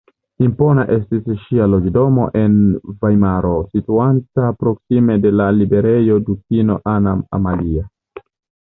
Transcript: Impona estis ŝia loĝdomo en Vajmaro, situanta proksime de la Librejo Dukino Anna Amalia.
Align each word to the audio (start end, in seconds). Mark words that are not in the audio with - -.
Impona 0.43 0.85
estis 0.93 1.27
ŝia 1.43 1.67
loĝdomo 1.73 2.25
en 2.41 2.57
Vajmaro, 3.05 3.53
situanta 3.75 4.49
proksime 4.65 5.21
de 5.29 5.35
la 5.39 5.49
Librejo 5.61 6.21
Dukino 6.33 6.81
Anna 6.97 7.17
Amalia. 7.41 7.89